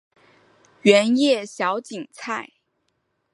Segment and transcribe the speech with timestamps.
[0.81, 2.53] 圆叶小堇菜